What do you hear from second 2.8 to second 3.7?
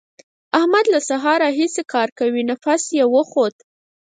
يې وخوت.